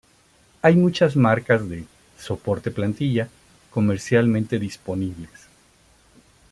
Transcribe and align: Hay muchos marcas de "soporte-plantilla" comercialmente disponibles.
Hay 0.63 0.75
muchos 0.77 1.15
marcas 1.15 1.69
de 1.69 1.85
"soporte-plantilla" 2.17 3.29
comercialmente 3.69 4.57
disponibles. 4.57 5.29